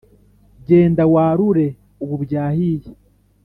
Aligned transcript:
Genda 0.67 1.03
warure 1.13 1.67
ubu 2.03 2.15
byahiye 2.23 2.89